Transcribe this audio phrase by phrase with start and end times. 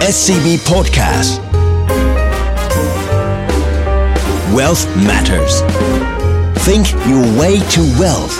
[0.00, 1.40] SCB Podcast
[4.54, 5.62] Wealth Matters
[6.66, 8.36] Think your way to wealth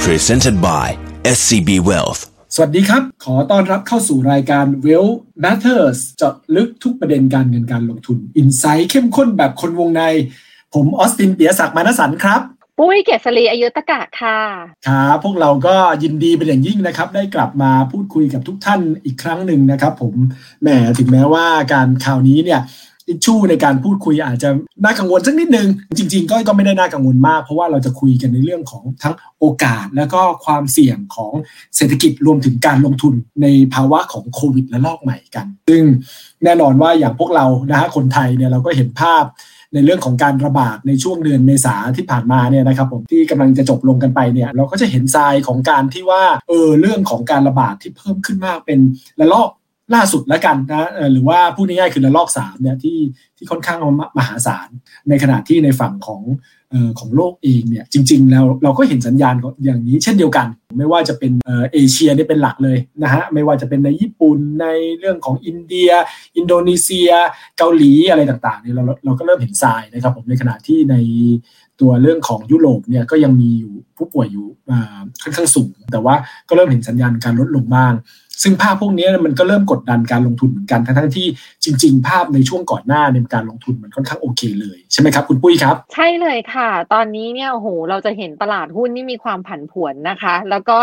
[0.00, 2.20] Presented by SCB Wealth
[2.54, 5.08] สวัสดีครับ ขอต้อนรับเข้าสู่รายการ Well
[5.44, 10.02] Matters เจาะลึกทุกประเด็นการเงินการลงทุนอินไซต์เข้มข้นแบบคนวงใน
[10.74, 12.42] ผมออสตินเปียศักดิ์มานสันครับ
[12.78, 14.38] ปุ้ยเกษรีอายุตกะค่ะ
[14.86, 20.14] ครับพวกเราก็ยินดีเป็นอย่างยิ่งนะครับ ได้กลับมาพูดคุยกับทุกท่านอีกครั้งหนึ่งนะครับ ผม
[20.62, 20.68] แหม
[20.98, 22.60] ถึงแม้ว่าการข่าวนี้เนี่ย
[23.08, 24.50] อิชชูในการพูดคุยอาจจะ
[24.84, 31.32] น่ากังวลสักนิดนึง จริงๆก็ก็ไม่ได้น่ากังวลมาก เพราะว่าเราจะคุยกันในเรื่องของทั้งโอกาส แล้วก็ความเสี่ยงของ
[31.76, 35.84] เศรษฐกิจรวมถึงการลงทุนในภาวะของโควิดและลอกใหม่กัน ซึ่ง
[36.44, 39.24] แน่นอนว่าอย่างพวกเรานะฮะคนไทยเนี่ยเราก็เห็นภาพ
[39.74, 48.78] ในเรื่องของการระบาดในช่วงเดือนเมษาที่ผ่านมาเนี่ยนะครับผมที่กำลังจะจบลงกันไปเนี่ยเราก็จะเห็นทรายของการที่ว่าเออเรื่องของการระบาดที่เพิ่มขึ้นมากเป็น
[49.20, 49.50] ระลอก
[49.94, 52.98] ล่าสุดแล้วกันนะหรือว่าพูดง่ายๆคือระลอกสามเนี่ยที่
[53.36, 53.78] ที่ค่อนข้าง
[54.18, 54.68] มหาศาล
[55.08, 56.22] ในขณะที่ในฝั่งของ
[56.72, 60.46] ออของโลกเองเนี่ยจริง ๆ แล้วเราก็เห็นสัญญาณอย่างนี้เช่นเดียวกัน
[60.78, 64.66] ไม่ว่าจะเป็นเอเชียนี่เป็นหลักเลยนะฮะไม่ว่าจะเป็นในญี่ปุ่นใน
[64.98, 65.90] เรื่องของอินเดีย
[66.36, 67.10] อินโดนีเซีย
[67.58, 70.96] เกาหลีอะไรต่างๆเนี่ยเราเราก็เริ่มเห็นทรายนะครับผมในขณะที่ใน
[71.80, 74.46] ตัวเรื่องของยุโรปเนี่ยก็ยังมีอยู่ผู้ป่วยอยู่
[75.22, 76.14] ค่อนข้างสูง แต่ว่า
[76.48, 77.92] ก็เริ่มเห็นสัญญาณการลดลงบ้าง
[78.42, 81.26] ซึ่งภาพพวกนี้มันก็เริ่มกดดันการลงทุนเหมือนกันทั้งที่
[81.64, 90.78] จริง ๆ ภาพในช่วงก่อนหน้าในการลงทุนมันค่อนข้างโอเคเลยใช่ไหมครับคุณปุ้ยครับ ใช่เลยค่ะ ตอนนี้เนี่ยโอ้โหเราจะเห็นตลาดหุ้นนี่มีความผันผวนนะคะ แล้วก็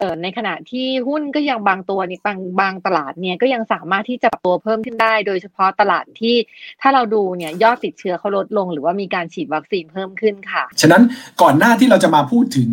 [0.00, 6.36] เออในขณะที่หุ้นก็ยังบางตัวนี่บางบางตลาดเนี่ยก็ยังสามารถที่จะปรับตัวเพิ่มขึ้นได้ โดยเฉพาะตลาดที่
[6.82, 11.02] ถ้าเราดูเนี่ยยอดติดเชื้อเขาลดลง หรือว่ามีการฉีดวัคซีนเพิ่มขึ้นค่ะ ฉะนั้น
[11.42, 12.68] ก่อนหน้าที่เราจะมาพูดถึง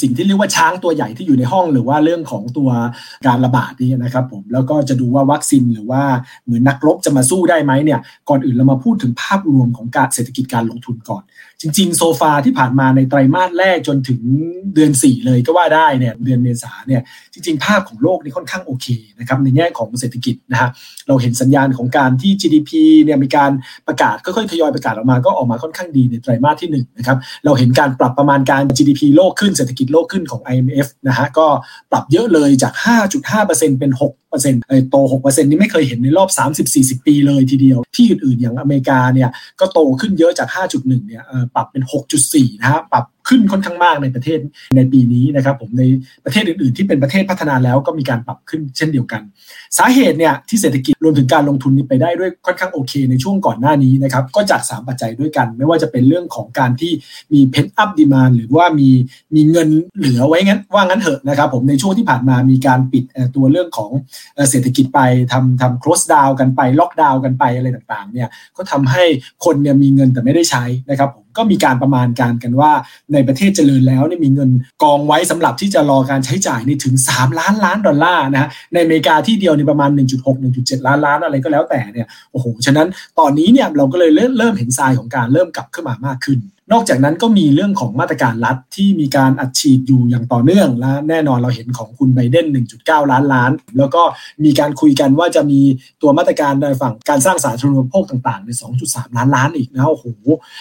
[0.00, 2.70] สิ่งที่เรียกว่าช้างตัวใหญ่ที่อยู่ในห้อง หรือว่าเรื่องของตัว
[3.26, 6.02] การระบาดนี่นะครับผมแล้วก็จะดูว่าวัคซีนหรือว่า
[6.44, 11.22] เหมือนนักรบจะมาสู้ได้ไหมเนี่ยก่อนอื่นเรามาพูดถึงภาพรวมของการเศรษฐกิจการลงทุนก่อน
[11.62, 14.20] จริงๆ โซฟาที่ผ่านมาในไตรมาสแรกจนถึง
[14.74, 17.02] เดือน 4 เลยก็ว่าได้เนี่ยเดือนเมษาเนี่ย
[17.32, 18.86] จริงๆ ภาพของโลกนี่ค่อนข้างโอเค
[19.18, 20.70] นะครับในแง่ของเศรษฐกิจนะฮะ
[21.08, 22.70] เราเห็นสัญญาณของการที่ GDP
[23.04, 23.50] เนี่ยมีการ
[23.86, 31.46] ประกาศค่อยๆทยอยประกาศออกมาก็ออกมาค่อนข้างดีในไตรมาสที่1นนะครับเราเห็นการปรับประมาณการ GDP โลกขึ้นเศรษฐกิจโลกขึ้นของ IMF นะฮะก็
[31.92, 32.72] ปรับเยอะเลยจาก
[33.26, 34.12] 5.5%เป็น 6
[34.90, 36.30] โต 6%นี่ไม่เคยเห็นในรอบ
[36.98, 39.30] 30-40 ปีเลยทีเดียว ที่อื่นๆ อย่างอเมริกาเนี่ย
[39.60, 41.22] ก็โตขึ้นเยอะจาก 5.1 เนี่ย
[41.54, 41.82] ปรับเป็น
[42.22, 44.38] 6.4 นะฮะปรับ ขึ้นค่อนข้างมากในประเทศ
[44.76, 45.82] ในปีนี้นะครับผมใน
[46.24, 49.22] ประเทศอื่นๆ ที่เป็นประเทศพัฒนาแล้วก็มีการปรับขึ้นเช่นเดียวกัน
[49.78, 56.92] สาเหตุเนี่ยที่เศรษฐกิจรวมถึงการลงทุนนี้ไปได้ด้วยค่อนข้างโอเค ในช่วงก่อนหน้านี้นะครับก็จาก 3 ปัจจัยด้วยกัน ไม่ว่าจะเป็นเรื่องของการที่
[57.32, 58.90] มี pent-up demand หรือว่ามี
[59.34, 59.68] มีเงิน
[59.98, 63.90] เหลือไว้งั้นว่างั้นเถอะนะครับผมในช่วงที่ผ่านมามีการปิดตัวเรื่องของ
[64.50, 65.00] เศรษฐกิจไป
[65.32, 69.04] ทำทำ close down กันไปล็อกดาวน์กันไปอะไรต่างๆเนี่ยก็ทำให้
[69.44, 72.72] คนเนี่ยมีเงินแต่ไม่ได้ใช้นะครับผมก็มีการประมาณการกันว่า
[73.12, 74.50] ในประเทศเจริญแล้วเนี่ยมีเงิน
[74.82, 86.38] กองไว้สำหรับที่จะรอการใช้จ่ายนี่ถึง 3 ล้านล้านดอลลาร์นะฮะในอเมริกาที่เดียวในประมาณ 1.6 1.7 ล้านล้านอะไรก็แล้วแต่เนี่ยโอ้โหฉะนั้นตอนนี้เนี่ยเราก็เลยเริ่มเริ่มเห็นทรายของการเริ่มกลับขึ้นมามากขึ้น
[86.72, 92.46] นอกจากนั้นก็มีเรื่องของมาตรการรัฐที่มีการอัดฉีดอยู่อย่างต่อเนื่องและแน่นอนเราเห็นของคุณไบเดน
[92.78, 94.02] 1.9 ล้านล้าน แล้วก็
[94.44, 95.60] มีการคุยกันว่าจะมี
[96.02, 98.50] ตัวมาตรการในฝั่งการสร้างสาธารณูปโภคต่างๆใน
[98.82, 100.06] 2.3 ล้านล้านอีกนะโอ้โห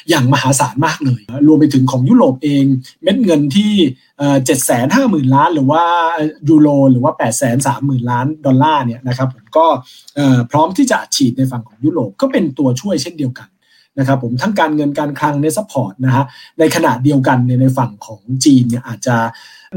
[0.09, 2.65] อย่างมหาศาลมากเลย รวมไปถึงของยุโรปเอง
[3.03, 3.71] เม็ดเงินที่
[4.45, 5.83] เจ็ดแสนห้าหมื่นล้าน หรือว่า
[6.49, 9.65] ยูโรหรือว่าแปดแสนสามหมื่นล้านดอลลาร์เนี่ยนะครับผมก็
[10.51, 13.49] พร้อมที่จะฉีดในฝั่งของยุโรปก็เป็นตัวช่วยเช่นเดียวกัน
[13.99, 16.23] นะครับผมทั้งการเงินการคลังใน support นะฮะ
[16.59, 19.15] ในขณะเดียวกันในในฝั่งของจีนเนี่ยอาจจะ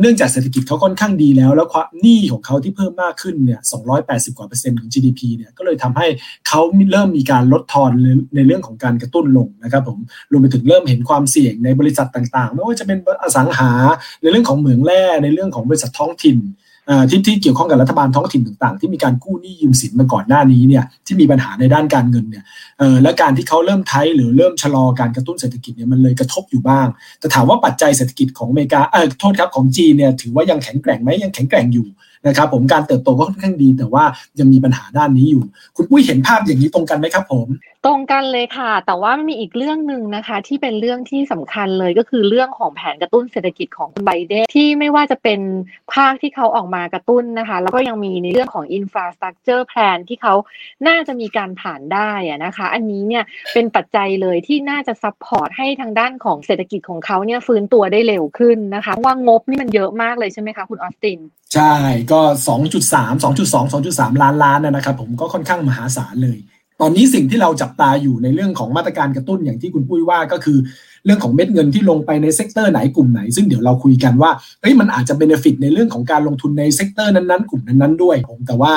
[0.00, 3.60] เนื่องจากเศรษฐกิจเขาค่อนข้างดีแล้ว แล้วความหนี้ของเขาที่เพิ่มมากขึ้นเนี่ย
[3.98, 6.06] 280 กว่าเปอร์เซ็นต์ของ GDP เนี่ย ก็เลยทำให้
[6.48, 6.60] เขา
[6.90, 7.90] เริ่มมีการลดทอน
[8.34, 9.98] ในเรื่องของการกระตุ้นลงนะครับผม
[10.30, 13.70] รวมไปถึงเริ่มเห็นความเสี่ยงในบริษัทต่างๆ ไม่ว่าจะเป็นอสังหา
[14.22, 16.38] ในเรื่องของเหมืองแร่ ในเรื่องของบริษัทท้องถิ่น
[17.10, 22.44] ที่ที่เกี่ยวข้องกับรัฐบาลท้องถิ่นต่างๆ ที่มีการกู้หนี้ยืมสินมาก่อนหน้านี้เนี่ยที่มีปัญหาในด้านการเงินเนี่ย
[23.02, 26.86] และการที่เขาเริ่มไทยหรือเริ่มชะลอการกระตุ้นเศรษฐกิจเนี่ยมันเลยกระทบอยู่บ้าง
[27.20, 31.86] แต่ถามว่าปัจจัยเศรษฐกิจของอเมริกาเออโทษครับของจีนเนี่ยถือว่ายังแข็งแกร่งไหมยังแข็งแกร่งอยู่
[32.26, 34.04] นะครับผมการเติบโตก็ค่อนข้างดี แต่ว่า
[34.38, 35.42] ยังมีปัญหาด้านนี้อยู่
[35.76, 37.46] คุณปุ้ยเห็นภาพอย่างนี้ตรงกันไหมครับผม
[37.86, 45.40] ตรงกันเลยค่ะ แต่ว่ามีอีกเรื่องหนึ่งนะคะ ที่เป็นเรื่องที่สำคัญเลยก็คือเรื่องของแผนกระตุ้นเศรษฐกิจของคุณไบเดนที่ไม่ว่าจะเป็น
[45.94, 50.34] ภาคที่เขาออกมากระตุ้นนะคะ แล้วก็ยังมีในเรื่องของ infrastructure plan ที่เขา
[50.88, 52.10] น่าจะมีการผ่านได้
[52.44, 61.20] นะคะ อันนี้เนี่ยเป็นปัจจัยเลยที่น่าจะ support ให้ทางด้านของเศรษฐกิจของเขาเนี่ยฟื้นตัวได้เร็วขึ้นนะคะว่างบนี่มันเยอะมากเลยใช่ไหมคะคุณออสติน
[61.54, 61.74] ใช่
[62.12, 63.54] ก็ 2.3 2.2
[63.84, 66.38] 2.3 ล้านล้านนะครับผมก็ค่อนข้างมหาศาลเลย
[66.84, 70.58] ตอนนี้สิ่งที่เราจับตาอยู่ในเรื่องของมาตรการกระตุ้นอย่างที่คุณปุ้ยว่าก็คือ
[71.04, 78.72] เรื่องของเม็ดเงินที่ลงไปใน sector ไหนกลุ่มไหน ซึ่งเดี๋ยวเราคุยกันว่าเฮ้ยมันอาจจะ benefit ในเรื่องของการลงทุนใน sector นั้นๆ กลุ่มนั้นๆด้วยผมแต่ว่า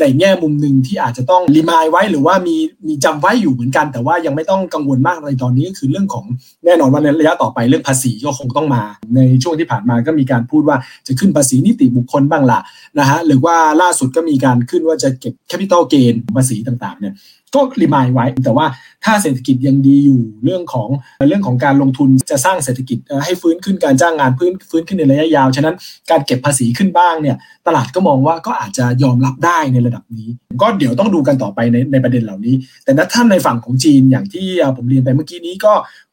[0.00, 2.56] ในแง่มุมหนึ่งที่อาจจะต้อง remind ไว้หรือว่ามี
[2.88, 6.24] มีจำไว้อยู่เหมือนกัน แต่ว่ายังไม่ต้องกังวลมากในตอนนี้คือเรื่องของ
[6.64, 8.82] แน่นอนว่าในระยะต่อไปเรื่องภาษีก็คงต้องมา
[9.14, 10.76] ในช่วงที่ผ่านมาก็มีการพูดว่า
[11.06, 12.60] จะขึ้นภาษีนิติบุคคลบ้างล่ะ
[12.98, 17.14] นะฮะหรือว่าล่าสุดก็มีการขึ้นว่าจะเก็บ capital gain ภาษีต่างๆเนี่ย
[17.54, 18.66] ก็ remind ไว้ แต่ว่า
[19.04, 20.88] ถ้าเศรษฐกิจยังดีอยู่เรื่องของ
[21.28, 25.76] เรื่องของการลงทุนจะสร้างเศรษฐกิจให้ฟื้นขึ้นการจ้างงานพื้นฟื้นขึ้นในระยะยาว ฉะนั้น
[26.10, 30.28] การเก็บภาษีขึ้นบ้างเนี่ยตลาดก็มองว่าก็อาจจะยอมรับได้ในระดับนี้
[30.62, 32.54] ก็เดี๋ยวต้องดูกันต่อไปในในประเด็นเหล่านี้
[32.84, 34.46] แต่ถ้าในฝั่งของจีนอย่างที่
[34.76, 35.72] ผมเรียนไปเมื่อกี้นี้ก็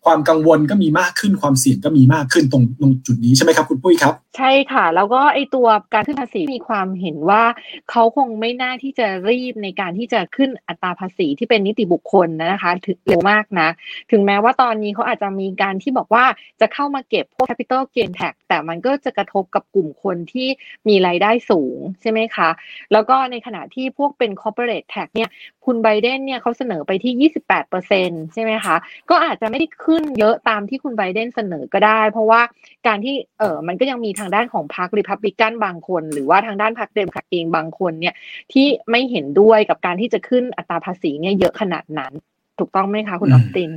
[0.09, 7.43] ความกังวลก็มีมากขึ้นความเสี่ยงก็มีมากขึ้นตรงตรงจุดนี้ใช่ไหมครับคุณปุ้ยครับ ใช่ค่ะ แล้วก็ไอตัวการขึ้นภาษีมีความเห็นว่า
[7.91, 13.69] เขาคงไม่น่าที่จะรีบในการที่จะขึ้นอัตราภาษีที่เป็นนิติบุคคลนะคะถึงเร็วมากนะ
[14.11, 16.25] ถึงแม้ว่าตอนนี้เขาอาจจะมีการที่บอกว่า
[16.61, 20.47] จะเข้ามาเก็บพวก capital gain tax แต่มันก็จะกระทบกับกลุ่มคนที่
[20.87, 22.49] มีรายได้สูงใช่ไหมคะ
[22.91, 25.29] แล้วก็ในขณะที่พวกเป็น corporate tax เนี่ย
[25.71, 27.31] คุณไบเดนเนี่ยเขาเสนอไปที่
[27.79, 28.75] 28%ใช่ไหมคะ
[29.09, 32.41] ก็อาจจะไม่ได้ขึ้นเยอะตามที่คุณไบเดนเสนอก็ได้ เพราะว่า
[32.87, 38.15] การที่เออมันก็ยังมีทางด้านของพรรคริพับลิกันบางคน หรือว่าทางด้านพรรคเดโมแครตเองบางคนเนี่ย
[38.53, 42.13] ที่ไม่เห็นด้วยกับการที่จะขึ้นอัตราภาษีเนี่ยเยอะขนาดนั้น
[42.59, 43.71] ถูกต้องไหมคะคุณออสติน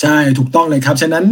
[0.00, 1.24] ใช่ถูกต้องเลยครับ ฉะนั้น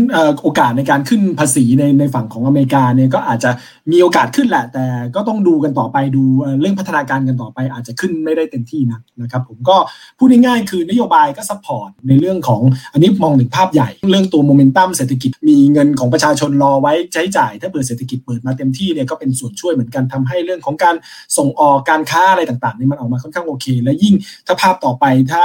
[0.43, 3.51] โอกาสในการขึ้นภาษีในในฝั่งของอเมริกาเนี่ยก็อาจจะ
[3.91, 4.85] มีโอกาสขึ้นแหละ แต่
[5.15, 6.25] ก็ต้องดูกันต่อไปดู
[6.61, 9.77] เรื่องพัฒนาการกันต่อไป อาจจะขึ้นไม่ได้เต็มที่นะนะครับผมก็
[10.19, 12.61] พูดง่ายๆคือนโยบายก็ support ในเรื่องของ
[12.93, 20.95] อันนี้มองถึงภาพใหญ่ เรื่องตัวโมเมนตัมเศรษฐกิจมีเงินของประชาชนรอไว้ใช้จ่าย ถ้าเปิดเศรษฐกิจเปิดมาเต็มที่เนี่ยก็เป็นส่วนช่วยเหมือนกันทำให้เรื่องของการ
[21.37, 24.15] ส่งออกการค้าอะไรต่างๆนี่มันออกมาค่อนข้างโอเค และยิ่ง
[24.47, 25.45] ถ้าภาพต่อไปถ้า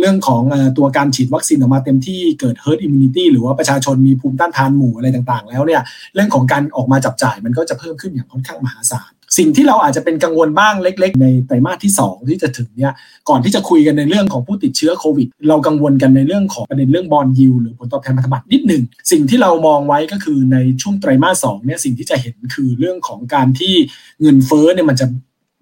[0.00, 0.42] เรื่องของ
[0.78, 5.82] ตัวการฉีดวัคซีนออกมาเต็มที่เกิด herd immunity หรือว่าประชาชนมีภูมิต้านทานหมู่อะไรต่างๆ แล้วเนี่ย
[6.14, 12.92] เรื่องของการออกมาจับจ่ายมันก็จะเพิ่มขึ้นอย่างค่อนข้างมหาศาลสิ่งที่เราอาจจะเป็นกังวลบ้างเล็ก ๆ ในไตรมาสที่ 2 ที่จะถึงเนี่ย
[13.28, 23.74] ก่อนที่จะคุยกันในเรื่องของผู้ติดเชื้อโควิด เรากังวลกันในเรื่องของประเด็นเรื่องบอลยิวหรือผลตอบแทนพันธบัตรนิดหนึ่งสิ่งที่เรามองไว้ก็คือในช่วงไตรมาสสองเนี่ยสิ่งที่จะเห็นคือเรื่องของการที่
[24.20, 25.06] เงินเฟ้อเนี่ยมันจะ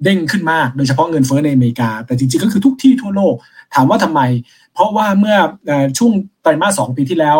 [0.04, 3.34] เด้งขึ้นมากโดยเฉพาะเงินเฟ้อในอเมริกา แต่จริงๆก็คือทุกที่ทั่วโลก
[3.74, 4.20] ถามว่าทำไม
[4.74, 5.36] เพราะว่าเมื่อ
[5.98, 6.12] ช่วง
[6.42, 7.38] ไตรมาสสองปีที่แล้ว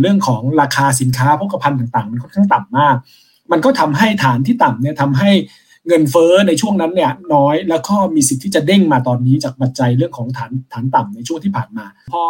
[0.00, 2.96] เรื่องของราคาสินค้าพกพันต่างๆ มันค่อนข้างต่ำมาก
[3.52, 5.30] มันก็ทำให้ฐานที่ต่ำเนี่ยทำให้
[5.86, 12.22] เงินเฟ้อในช่วงนั้นเนี่ยน้อยแล้วก็มีสิทธิ์ที่จะเด้งมาตอนนี้จากปัจจัยเรื่องของฐานฐานต่ำในช่วงที่ผ่านมา พอ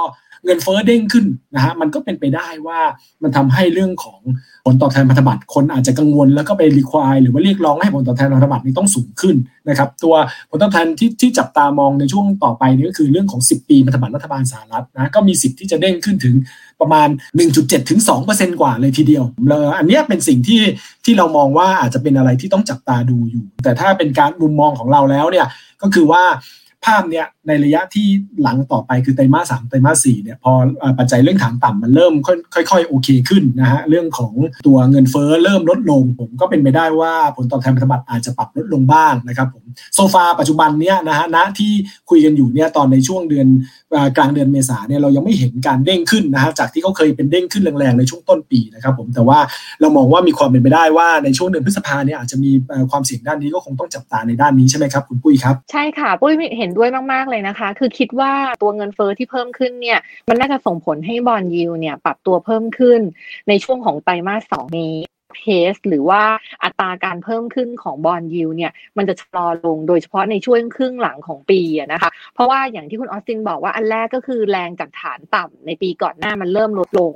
[0.44, 2.80] เงินเฟ้อเด้งขึ้นนะฮะมันก็เป็นไปได้ว่า
[3.22, 4.20] มันทำให้เรื่องของ
[4.64, 9.36] ผลตอบแทนพันธบัตรคนอาจจะกังวลแล้วก็ไปรีควายหรือว่าเรียกร้องให้ผลตอบแทนพันธบัตรนี้ต้องสูงขึ้น
[9.68, 10.14] นะครับตัว
[10.50, 16.34] ผลตอบแทนที่ที่จับตามองในช่วงต่อไปนี้ก็คือเรื่องของ 10 ปีพันธบัตรรัฐบาลสหรัฐนะก็มีสิทธิ์ที่จะเด้งขึ้นถึง
[16.80, 17.08] ประมาณ
[17.48, 18.00] 1.7 ถึง
[18.30, 20.62] 2%กว่าเลยทีเดียวแล้วอันนี้เป็นสิ่งที่
[21.04, 25.46] ที่เรามองว่าอาจจะเป็นอะไรที่ต้องจับตาดูอยู่ แต่ถ้าเป็นการมุมมองของเราแล้วเนี่ย
[25.82, 26.22] ก็คือว่า
[26.84, 28.06] ภาพเนี้ย ในระยะที่
[28.42, 30.52] หลังต่อไปคือไตรมาสสามไตรมาสสี่เนี่ยพอ
[30.98, 32.12] ปัจจัยเรื่องฐานต่ำมันเริ่ม
[32.54, 34.32] ค่อยๆ โอเคขึ้นนะฮะเรื่องของ
[34.66, 41.72] ตัวเงินเฟ้อเริ่มลดลง ผมก็เป็นไปได้ว่าผลตอบแทนพันธบัตรอาจจะปรับลดลงบ้างนะครับผมโซฟาปัจจุบันเนี้ยนะฮะณที่
[42.10, 43.46] คุยกันอยู่เนี่ยตอนในช่วงเดือน
[44.16, 49.38] กลางเดือนเมษาเนี่ยเรายังไม่เห็นการเด้งขึ้นนะฮะจากที่เขาเคยเป็นเด้งขึ้นแรงๆในช่วงต้นปีนะครับผมแต่ว่า
[49.80, 52.50] เรามองว่ามีความเป็นไปได้ว่าในช่วงเดือนพฤษภาเนี่ยอาจจะมี
[52.90, 59.98] ความเสี่ยงด้านนี้ก็คงต้องจับตาในด้านนี้ใช่ไหมครับคุณปุ้ยครับใช่ค่ะปุ้ยเห็นด้วยมากๆเลยนะคะ คือคิดว่าตัวเงินเฟอ้อที่เพิ่มขึ้นเนี่ย
[60.28, 63.00] มันน่าจะส่งผลให้บอลยิวเนี่ยปรับตัวเพิ่มขึ้น
[63.48, 64.96] ในช่วงของไตรมาสสองนี้
[65.34, 65.40] เพ
[65.72, 66.22] สหรือว่า
[66.64, 77.12] อัตราการเพิ่มขึ้นของบอลยิวเนี่ยมันจะชะลอลงโดยเฉพาะในช่วงครึ่งหลังของปีนะคะ เพราะว่าอย่างที่คุณออสตินบอกว่าอันแรกก็คือแรงจากฐานต่ำในปีก่อนหน้ามันเริ่มลดลง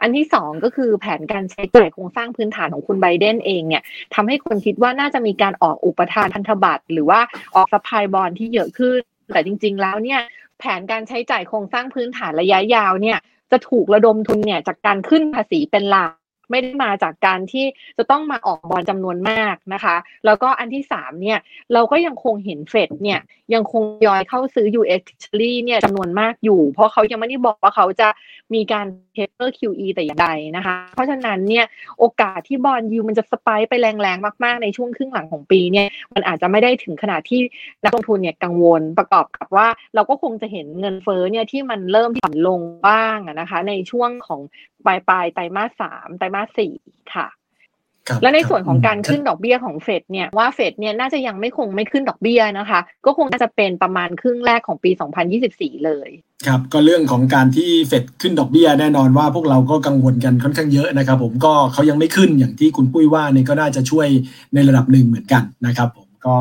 [0.00, 3.82] อันที่สองก็คือแผนการใช้จ่ายโครงสร้างพื้นฐานของคุณไบเดนเองเนี่ย
[4.14, 7.20] ทำให้คนคิดว่าน่าจะมีการออกอุปทานพันธบัตรหรือว่า
[7.56, 9.00] ออกสปายบอลที่เยอะขึ้น
[9.32, 10.20] แต่จริง ๆ แล้วเนี่ย
[10.58, 13.18] แผนการใช้จ่ายโครงสร้างพื้นฐานระยะยาวเนี่ย
[13.50, 16.12] จะถูกระดมทุนเนี่ยจากการขึ้นภาษีเป็นหลัก
[16.50, 17.64] ไม่ได้มาจากการที่
[17.98, 19.96] จะต้องมาออกบอลจำนวนมากนะคะ
[20.26, 21.38] แล้วก็อันที่สามเนี่ย
[21.72, 23.20] เราก็ยังคงเห็นเฟดเนี่ย
[23.54, 28.08] ยังคงยอยเข้าซื้อ US Treasury เนี่ยจำนวนมากอยู่ เพราะเขายังไม่ได้บอกว่าเขาจะ
[28.54, 31.64] มีการtaper QE แต่อย่างใดนะคะ เพราะฉะนั้นเนี่ย
[31.98, 37.40] โอกาสที่ bond yield มันจะ spike ไปแรงๆ มากๆ ในช่วงครึ่งหลังของปีเนี่ยมันอาจจะไม่ได้ถึงขนาดที่
[37.84, 44.40] นักลงทุนเนี่ยกังวลประกอบกับว่า เราก็คงจะเห็นเงินเฟ้อเนี่ยที่มันเริ่มที่ผ่อนลงบ้างนะคะ ในช่วงของ
[44.86, 46.72] ปลายปลายไตรมาสสามไตรมาสสี่
[47.14, 47.26] ค่ะ
[48.22, 54.90] และในส่วนของการขึ้นดอกเบี้ยของเฟดเนี่ยว่าเฟดเนี่ยน่าจะยังไม่คงไม่ขึ้นดอกเบี้ยนะคะ ก็คงน่าจะเป็นประมาณครึ่งแรกของปี
[55.38, 56.10] 2024 เลย
[56.46, 64.08] ครับ ก็เรื่องของการที่เฟดขึ้นดอกเบี้ยแน่นอนว่าพวกเราก็กังวลกันค่อนข้างเยอะนะครับ ผมก็เขายังไม่ขึ้นอย่างที่คุณปุ้ยว่านี่ก็น่าจะช่วย
[64.54, 66.34] ในระดับหนึ่งเหมือนกันนะครับผม ก็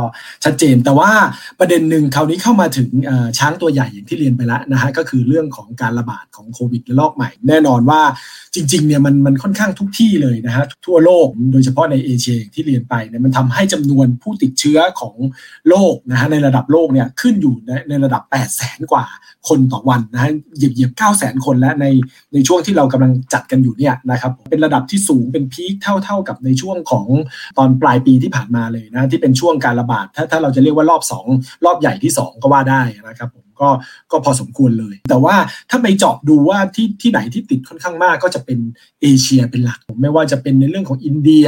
[0.43, 1.11] ชัดเจน แต่ว่า
[1.59, 2.89] ประเด็นหนึ่งคราวนี้เข้ามาถึง
[3.37, 8.01] ช้างตัวใหญ่อย่างที่เรียนไปแล้วนะฮะก็คือเรื่องของการระบาดของโควิดระลอกใหม่ แน่นอนว่า
[8.55, 15.15] จริงๆเนี่ยมันมันค่อนข้างทุกที่เลยนะฮะทั่วโลกโดยเฉพาะในเอเชียที่เรียนไปเนี่ยมันทำให้จำนวนผู้ติดเชื้อของ
[15.69, 19.05] โลกนะฮะในระดับโลกเนี่ยขึ้นอยู่ในในระดับ 8 0 0แสนกว่า
[19.47, 21.85] คนต่อวันนะฮะเหยียบเหยียบเก้าแสนคนแล้วใน
[22.33, 27.07] ในช่วงที่เรากำลังจัดกันอยู่เนี่ยนะครับเป็นระดับที่สูงเป็นพีคเท่าเท่ากับในช่วงของ
[27.57, 31.01] ตอนปลายปีที่ผ่านมาเลยนะที่เป็นช่วงการระบาดถ้าถ้าเราจะเรียกว่ารอบ
[31.33, 33.69] 2 รอบใหญ่ที่ 2 ก็ว่าได้นะครับผมก็
[34.11, 35.35] ก็พอสมควรเลย แต่ว่า
[35.69, 38.59] ถ้าไปเจาะดูว่าที่ที่ไหนที่ติดค่อนข้างมากก็จะเป็น
[39.03, 41.47] เอเชียเป็นหลักผมไม่ว่าจะเป็นในเรื่องของอินเดีย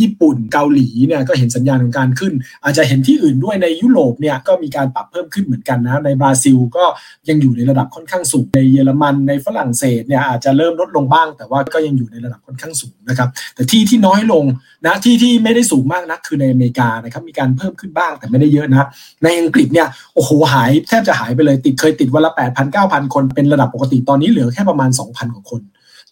[0.00, 2.32] ญี่ปุ่นเกาหลีเนี่ยก็เห็นสัญญาณของการขึ้น
[2.64, 6.84] อาจจะเห็นที่อื่นด้วยในยุโรปเนี่ยก็มีการปรับเพิ่มขึ้นเหมือนกันนะในบราซิลก็
[7.28, 14.44] ยังอยู่ในระดับค่อนข้างสูงในเยอรมันในฝรั่งเศสเนี่ยอาจจะเริ่มลดลงบ้าง แต่ว่าก็ยังอยู่ในระดับค่อนข้างสูงนะครับแต่ที่ที่น้อยลง
[14.86, 18.88] นะที่ที่ไม่ได้สูงมากนักคือในอเมริกานะครับมีการเพิ่มขึ้นบ้างแต่ไม่ได้เยอะนะ
[19.24, 25.62] ในอังกฤษเนี่ยโอ้โหหายแทบจะหายไปเลยติดเคยติดวันละ8,000 9,000 คนเป็นระดับปกติตอนนี้เหลือแค่ประมาณ 2,000 กว่าคน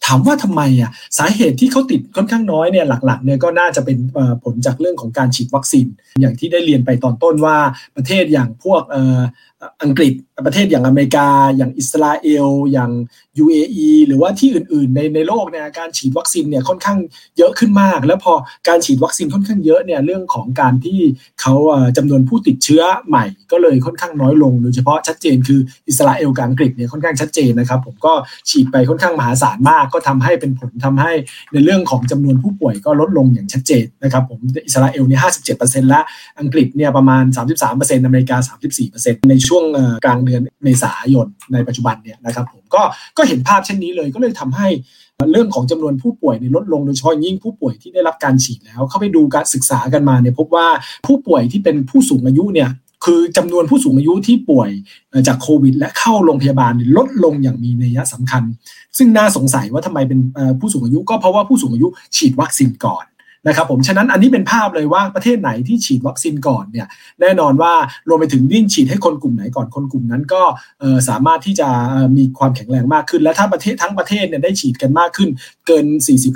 [0.05, 3.97] ถามว่าทำไมอะสาเหตุที่เขาติดค่อนข้างน้อยเนี่ยหลักๆเนี่ยก็น่าจะเป็น
[4.43, 5.87] ผลจากเรื่องของการฉีดวัคซีน
[6.21, 7.57] อย่างที่ได้เรียนไปตอนต้นว่า
[7.95, 8.81] ประเทศอย่างพวก
[9.83, 10.13] อังกฤษ
[10.45, 12.91] ประเทศอย่างอเมริกา อย่างอิสราเอล อย่าง
[13.43, 16.97] UAE หรือว่าที่อื่น ๆ ในในโลกเนี่ยการฉีดวัคซีนเนี่ยค่อนข้าง
[17.37, 18.33] เยอะขึ้นมาก แล้วพอ
[18.67, 20.99] การฉีดวัคซีนค่อนข้างเยอะเนี่ยเรื่องของการที่
[21.41, 21.53] เขา
[21.97, 28.13] จำนวนผู้ติดเชื้อใหม่ก็เลยค่อนข้างน้อยลงโดยเฉพาะชัดเจนคืออิสราเอลกับอังกฤษเนี่ยค่อนข้างชัดเจนนะครับผมก็
[28.49, 31.11] ฉีดไปค่อนข้างมหาศาลมาก ก็ทำให้เป็นผลทำให้
[31.53, 35.21] ในเรื่องของจำนวนผู้ป่วยก็ลดลงอย่างชัดเจนนะครับผมอิสราเอลเนี่ย
[35.55, 36.01] 57%และ
[36.39, 38.37] อังกฤษเนี่ยประมาณ33%อร์เซ็นต์อเมริกา
[38.87, 39.63] 34%ในช่วง
[40.05, 42.81] กลางเดือนเมษายนในปัจจุบันเนี่ยนะครับผมก็
[43.17, 44.67] ก็เห็นภาพเช่นนี้เลยก็เลยทำให้
[45.31, 50.67] เรื่องของจำนวนผู้ป่วยในลดลงโดยเฉพาะยิ่งผู้ป่วยที่ได้รับการฉีดแล้ว เข้าไปดูการศึกษากันมาเนี่ยพบว่า
[51.05, 52.69] ผู้ป่วยที่เป็นผู้สูงอายุเนี่ย
[53.05, 54.69] คือจำนวนผู้สูงอายุที่ป่วย
[55.27, 58.43] จากโควิด และเข้าโรงพยาบาลลดลงอย่างมีนัยสำคัญ
[58.97, 60.19] ซึ่งน่าสงสัยว่าทำไมเป็น
[60.59, 63.05] ผู้สูงอายุ ก็เพราะว่าผู้สูงอายุฉีดวัคซีนก่อน
[63.47, 66.87] นะครับผมฉะนั้นอันนี้เป็นภาพเลยว่าประเทศไหนที่ฉีดวัคซีนก่อนเนี่ย
[67.21, 67.73] แน่นอนว่า
[68.09, 70.41] รวมไปถึงยิ่งฉีดให้คนกลุ่มไหนก่อนคนกลุ่มนั้นก็
[71.09, 71.69] สามารถที่จะ
[72.17, 75.29] มีความแข็งแรงมากขึ้น และถ้าประเทศทั้งประเทศเนี่ยได้ฉีดกันมากขึ้น
[75.67, 75.85] เกิน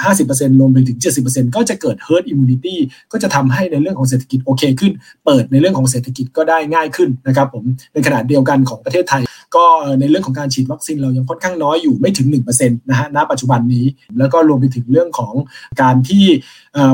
[0.10, 2.76] 40-50%รวมไปถึง 70%ก็จะเกิด herd immunity
[3.12, 4.92] ก็จะทำให้ในเรื่องของเศรษฐกิจโอเคขึ้น
[5.26, 9.22] เปิดในเรื่องของเศรษฐกิจก็ได้ง่ายขึ้นนะครับผมในขณะเดียวกันของประเทศไทย
[9.56, 9.66] ก็
[10.00, 13.86] ในเรื่องของการฉีดวัคซีนเรายังค่อนข้างน้อยอยู่ไม่ถึง1%นะฮะณปัจจุบันนี้
[14.20, 15.34] แล้วก็รวมไปถึงเรื่องของ
[15.82, 16.26] การที่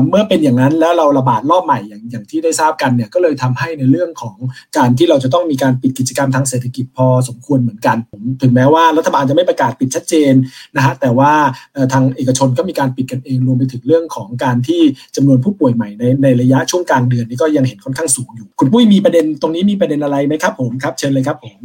[0.08, 4.36] เมื่อเป็นอย่างนั้นแล้วเราระบาดรอบใหม่อย่างอย่างที่ได้ทราบกันเนี่ยก็เลยทำให้ในเรื่องของ
[4.76, 7.96] การที่เราจะต้องมีการปิดกิจกรรมทางเศรษฐกิจพอสมควรเหมือนกัน
[8.42, 10.32] ถึงแม้ว่ารัฐบาลจะไม่ประกาศปิดชัดเจน
[10.76, 11.32] นะฮะแต่ว่า
[11.92, 14.82] ทางเอกชนก็มีการปิดกันเองรวมไปถึงเรื่องของการที่
[15.16, 21.58] จำนวนผู้ป่วยใหม่ในในระยะช่วงกลางเดือนนี้ก็ยังเห็นค่อนข้างสูงอยู่ คุณปุ้ยมีประเด็นตรงนี้มีประเด็นอะไรไหมครับผมครับเชิญเลยครับผม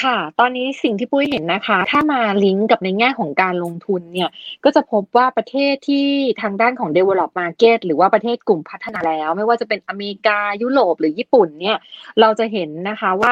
[0.00, 4.30] ค่ะ ตอนนี้สิ่งที่ปุ้ยเห็นนะคะ ถ้ามาลิงก์กับในแง่ของการลงทุนเนี่ย
[4.64, 6.06] ก็จะพบว่าประเทศที่
[6.42, 11.78] ทางด้านของ develop market หรือว่าประเทศกลุ่มพัฒนาแล้ว ไม่ว่าจะเป็นอเมริกายุโรปหรือญี่ปุ่นเนี่ย
[12.20, 13.30] เราจะเห็นนะคะว่า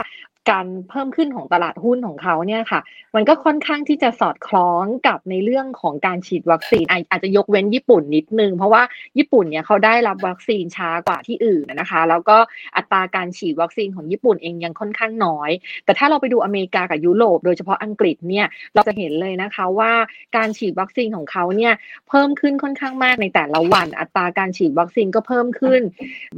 [0.50, 2.80] การเพิ่มขึ้นของตลาดหุ้นของเขาเนี่ยค่ะ
[3.14, 8.82] มันก็ค่อนข้างที่จะสอดคล้องกับในเรื่องของการฉีดวัคซีน อาจจะยกเว้นญี่ปุ่นนิดนึง เพราะว่า
[9.18, 12.36] ญี่ปุ่นเนี่ยเขาได้รับวัคซีนช้ากว่าที่อื่นนะคะ แล้วก็
[12.76, 15.50] อัตราการฉีดวัคซีนของญี่ปุ่นเองยังค่อนข้างน้อย
[15.84, 19.92] แต่ถ้าเราไปดูอเมริกากับยุโรปโดยเฉพาะอังกฤษเนี่ยเราจะเห็นเลยนะคะว่า
[20.36, 21.72] การฉีดวัคซีนของเขาเนี่ย
[22.08, 25.80] เพิ่มขึ้นค่อนข้างมากในแต่ละวัน อัตราการฉีดวัคซีนก็เพิ่มขึ้น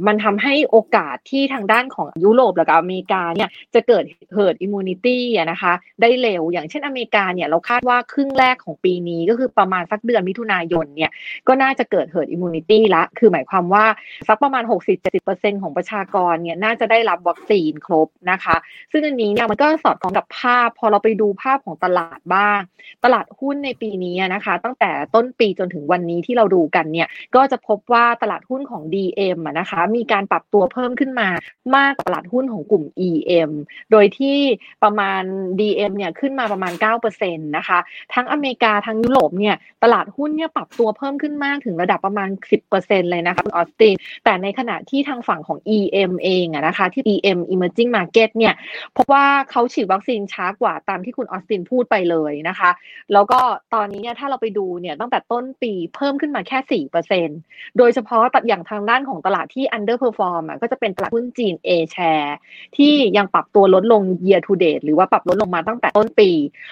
[0.07, 3.92] มันทำให้โอกาสที่ทางด้านของยุโรปและอเมริกาเนี่ยจะเกิด
[4.35, 11.11] herd immunity อะนะคะ ได้เร็วอย่างเช่นอเมริกาเนี่ยเราคาดว่าครึ่งแรกของปีนี้ก็คือประมาณสักเดือนมิถุนายนเนี่ย
[11.47, 13.85] ก็น่าจะเกิด herd immunity ละ คือหมายความว่า
[14.27, 14.63] สักประมาณ
[15.11, 18.55] 60-70%ของประชากรเนี่ยน่าจะได้รับวัคซีนครบนะคะ
[18.91, 22.59] ซึ่งอันนี้เนี่ยมันก็สอดคล้องกับภาพ พอเราไปดูภาพของตลาดบ้าง
[23.03, 31.29] ตลาดหุ้นในปีนี้นะคะ ตั้งแต่ต้นปีจนถึงวันนี้ที่เราดูกันเนี่ยก็จะพบว่าตลาดหุ้นของ DM นะคะมีการปรับตัวเพิ่มขึ้นมา
[31.75, 33.51] มากกว่าตลาดหุ้นของกลุ่ม EM
[33.91, 34.37] โดยที่
[34.83, 35.21] ประมาณ
[35.59, 36.73] DM เนี่ยขึ้นมาประมาณ
[37.09, 37.79] 9%นะคะ
[38.13, 42.29] ทั้งอเมริกาทั้งยุโรปเนี่ยตลาดหุ้นเนี่ยปรับตัวเพิ่มขึ้นมากถึงระดับประมาณ
[42.69, 48.53] 10%เลยนะคะคุณออสติน แต่ในขณะที่ทางฝั่งของ EM เองอะนะคะที่ EM Emerging Market เนี่ย
[48.97, 52.69] พบว่าเขาฉีดวัคซีนช้ากว่าตามที่คุณออสตินพูดไปเลยนะคะ
[53.13, 53.39] แล้วก็
[53.73, 56.81] ตอนนี้เนี่ยถ้าเราไปดูเนี่ยตั้งแต่ต้นปีเพิ่มขึ้นมาแค่
[57.29, 62.31] 4%โดยเฉพาะอย่างทางด้านของตลาดที่ underperform อะก็จะเป็นตลาดหุ้นจีน A share
[62.77, 66.29] ที่ยังปรับตัวลดลง year to date หรือว่าปรับลดลงมาตั้งแต่ต้นปี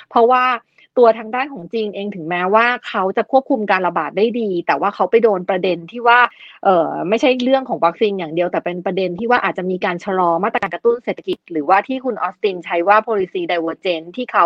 [0.10, 0.44] เพราะว่า
[0.98, 6.20] ตัวทางด้านของจีนเองถึงแม้ว่าเขาจะควบคุมการระบาดได้ดี แต่ว่าเขาไปโดนประเด็นที่ว่า
[6.64, 14.46] เออไม่ใช่เรื่องของวัคซีนอย่างเดียว แต่เป็นประเด็นที่ว่าอาจจะมีการชะลอมาตรการกระตุ้นเศรษฐกิจ หรือว่าที่คุณออสตินใช้ว่า policy divergence ที่เขา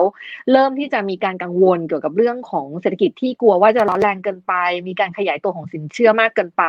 [0.52, 4.54] เริ่มที่จะมีการกังวลเกี่ยวกับเรื่องของเศรษฐกิจที่กลัวว่าจะร้อนแรงเกินไป
[4.88, 6.64] มีการขยายตัวของสินเชื่อมากเกินไป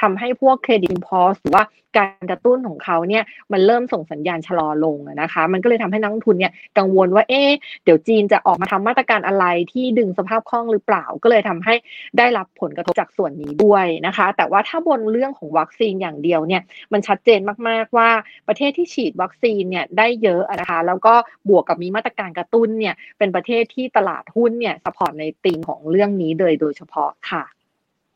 [0.00, 1.64] ทำให้พวกเครดิตพอสหรือว่า
[1.98, 7.42] การกระตุ้นของเขาเนี่ยมันเริ่มส่งสัญญาณชะลอลงนะคะ มันก็เลยทำให้นักลงทุนเนี่ยกังวลว่าเอ๊
[7.84, 11.74] เดี๋ยวจีนจะออกมาทำมาตรการอะไรที่ดึงสภาพคล่องหรือเปล่า ก็เลยทำให้
[12.18, 16.62] ได้รับผลกระทบจากส่วนนี้ด้วยนะคะ แต่ว่าถ้าบนเรื่องของวัคซีนอย่างเดียวเนี่ย
[16.92, 18.10] มันชัดเจนมากๆว่า
[18.48, 21.14] ประเทศที่ฉีดวัคซีนเนี่ยได้เยอะนะคะแล้วก็
[21.48, 27.59] บวกกับมีมาตรการกระตุ้นเนี่ยเป็นประเทศที่ตลาดหุ้นเนี่ย support ในตีมของเรื่องนี้เลยโดยเฉพาะค่ะ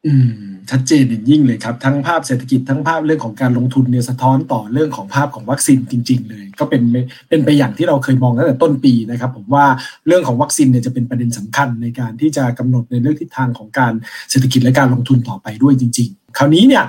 [0.06, 0.30] อืม
[0.70, 6.82] ชัดเจนอย่างยิ่งเลยครับ ทั้งภาพเศรษฐกิจทั้งภาพเรื่องของการลงทุนเนี่ยสะท้อนต่อเรื่องของภาพของวัคซีนจริง ๆ เลย ก็เป็น
[7.28, 9.66] เป็นไปอย่างที่เราเคยมองตั้งแต่ต้นปีนะครับ ผมว่า
[10.06, 13.92] เรื่องของวัคซีนเนี่ยจะเป็นประเด็นสำคัญในการที่จะกำหนดในเรื่องทิศทางของการ
[14.30, 16.84] เศรษฐกิจและการลงทุนต่อไปด้วยจริง ๆ คราวนี้เนี่ย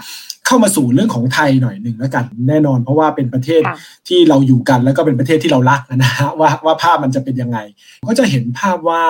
[0.48, 3.62] เข้ามาสู่เรื่องของไทยหน่อยหนึ่งแล้วกันแน่นอน เพราะว่าเป็นประเทศ
[4.08, 7.58] ที่เราอยู่กันแล้วก็เป็นประเทศที่เรารักนะฮะว่าว่าภาพมันจะเป็นยังไง
[8.08, 9.04] ก็จะเห็นภาพว่า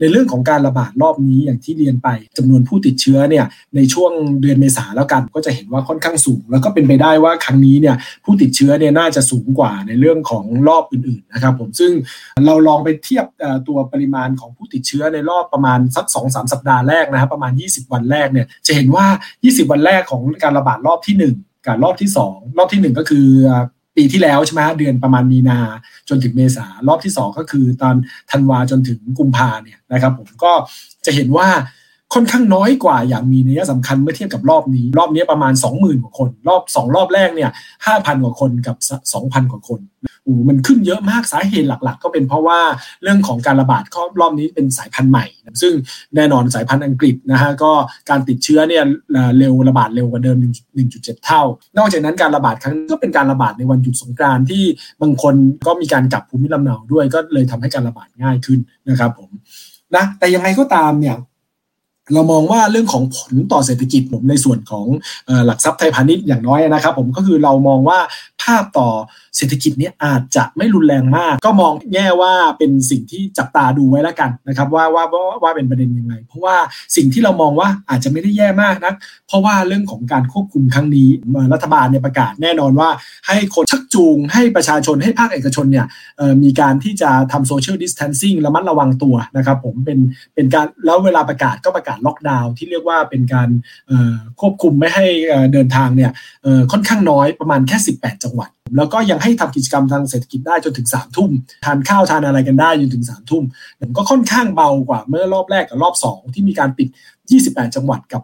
[0.00, 3.44] ในเรื่องของการระบาดรอบนี้อย่างที่เรียนไปจำนวนผู้ติดเชื้อเนี่ย
[3.76, 11.92] ในช่วงเดือนเมษาแล้วกันก็จะเห็นว่าค่อนข้างสูง แล้วก็เป็นไปได้ว่าครั้งนี้เนี่ยผู้ติดเชื้อเนี่ยน่าจะสูงกว่าในเรื่องของรอบอื่นๆนะครับผมซึ่ง
[12.46, 13.26] เราลองไปเทียบ
[13.68, 19.06] ตัวปริมาณของผู้ติดเชื้อในรอบประมาณสัก2อสสัปดาห์แรกนะครับประมาณ 20 วันแรกเนี่ยจะเห็นว่า
[19.42, 23.26] 20 วันแรกของการระบาดรอบที่ 1 กับรอบที่ 2 รอบที่ 1 ก็คือ
[23.96, 25.58] ปีที่แล้วใช่ไหมเดือนประมาณมีนา
[26.08, 27.94] จนถึงเมษารอบที่ 2 ก็คือตอน
[28.30, 30.52] ธันวาจนถึงกุมภาเนี่ยนะครับ ผมก็
[31.06, 31.48] จะเห็นว่า
[32.14, 37.50] ค่อนข้างน้อยกว่าอย่างมีนัยสำคัญเมื่อเทียบกับรอบนี้ รอบนี้ประมาณ 20,000กว่าคน รอบ 2 รอบแรกเนี่ย
[37.86, 38.76] 5,000 กว่าคนกับ
[39.14, 39.80] 2,000 กว่าคน
[40.48, 42.60] มันขึ้นเยอะมากสาเหตุหลัก ๆ ก็เป็นเพราะว่า
[43.02, 43.82] เรื่องของการระบาด
[44.20, 45.26] รอบนี้เป็นสายพันธุ์ใหม่
[45.62, 45.72] ซึ่ง
[46.16, 47.72] แน่นอนสายพันธุ์อังกฤษนะฮะก็
[48.10, 48.84] การติดเชื้อเนี่ย
[49.38, 50.36] เร็วระบาดเร็วกว่าเดิม
[50.82, 51.42] 1.7 เท่า
[51.78, 54.64] นอกจากนั้นการระบาดครั้งก็เป็นการระบาดในวันหยุดสงกรานที่
[55.02, 55.34] บางคน
[55.66, 59.30] ก็มีการกลับภูมิลำเนาด้วยก็เลยทำให้การระบาดง่ายขึ้นนะครับผม
[59.94, 61.16] นะแต่ยังไงก็ตามเนี่ย
[62.14, 64.86] เรามองว่าเรื่องของผลต่อเศรษฐกิจผมในส่วนของ
[65.46, 67.98] หลักทรัพย์ไทยพาณิชย์อย่างน้อยนะครับ ผมก็คือเรามองว่า
[68.42, 68.88] ภาพต่อ
[69.36, 75.04] เศรษฐกิจนี้อาจจะไม่รุนแรงมาก ก็มองแง่ว่าเป็นสิ่งที่จับตาดูไว้แล้วกันนะครับว่าว่า
[75.42, 76.56] ว่าเป็นประเด็นยังไง เพราะว่า
[76.96, 78.94] สิ่งที่เรามองว่าอาจจะไม่ได้แย่มากนะ
[79.28, 81.08] เพราะว่าเรื่องของการควบคุมครั้งนี้
[81.52, 82.88] รัฐบาลเนี่ยประกาศแน่นอนว่า
[83.26, 85.86] ให้คนชักจูงให้ประชาชนให้ภาคเอกชนเนี่ย
[86.42, 89.98] มีการที่จะทำ social distancing ระมัดระวังตัวนะครับผมเป็น
[90.34, 93.48] เป็นการแล้วเวลาประกาศก็ประกาศล็อกดาวน์ที่เรียกว่าเป็นการ
[94.40, 95.06] ควบคุมไม่ให้
[95.52, 96.10] เดินทางเนี่ย
[96.72, 101.30] ค่อนข้างน้อยประมาณแค่ 18 จังหวัด แล้วก็ยังให้ทำกิจกรรมทางเศรษฐกิจได้จนถึง3ามทุ่ม
[101.64, 103.44] ทานข้าวทานอะไรกันได้จนถึง3ามทุ่ม
[103.96, 106.88] ก็ค่อนข้างเบากว่าเมื่อรอบแรกกับรอบ 2 ที่มีการปิด
[107.32, 108.22] 28 จังหวัดกับ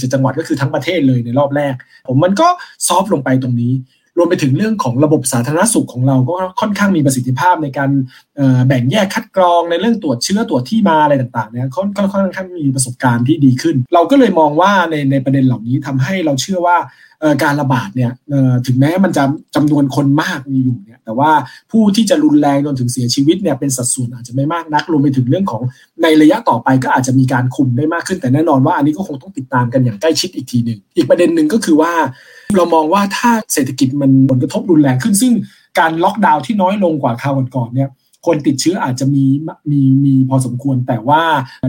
[0.00, 1.74] 77จังหวัดก็คือทั้งประเทศเลยในรอบแรก
[2.08, 2.48] ผมมันก็
[2.86, 3.72] ซอฟลงไปตรงนี้
[4.18, 7.90] รวมไปถึงเรื่องของระบบสาธารณสุขของเราก็ค่อนข้างมีประสิทธิภาพในการ
[8.68, 16.78] แบ่งแยกคัดกรองในเรื่องตรวจเชื้อตรวจที่มาอะไรต่างๆเนี่ยค่อนค่อนข้างมีประสบการณ์ที่ดีขึ้น เราก็เลยมองว่าในในประเด็นเหล่านี้ทำให้เราเชื่อว่า
[17.44, 18.10] การระบาดเนี่ย
[18.66, 19.24] ถึงแม้มันจะ
[19.54, 21.30] จำนวนคนมากมีอยู่เนี่ยแต่ว่า
[21.70, 25.62] ผู้ที่จะรุนแรงจนถึงเสียชีวิตเนี่ยเป็นสัดส่วนอาจจะไม่มากนักรวมไปถึงเรื่องของ
[26.02, 31.92] ในระยะต่อไปก็อาจจะมีการคุมได้มากขึ้นแต่แน่นอนว่าอันนี้ก็คงต้องติดตามกันอย่างใกล้ชิดอีกทีหนึ่งอีกประเด็นหนึ่งก็คือว่า
[32.56, 35.32] เรามองว่าถ้าเศรษฐกิจมันผลกระทบรุนแรงขึ้น ซึ่ง
[35.78, 37.90] การล็อกดาวน์ที่น้อยลงกว่าคราวก่อนๆเนี่ย
[38.26, 39.24] คนติดเชื้ออาจจะมี
[39.70, 41.22] มีมีพอสมควร แต่ว่า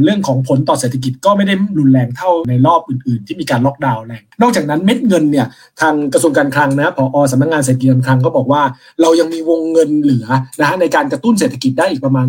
[0.04, 5.48] เรื่องของผลต่อเศรษฐกิจก็ไม่ได้รุนแรงเท่าในรอบอื่น ๆ ที่มีการล็อกดาวน์แรง นอกจากนั้นเม็ดเงินเนี่ย
[5.82, 8.62] ทางกระทรวงการคลังนะพอสำนักงานเศรษฐกิจการคลังก็บอกว่า
[9.02, 10.26] เรายังมีวงเงินเหลือ
[10.60, 12.28] นะฮะในการกระตุ้นเศรษฐกิจได้อีกประมาณ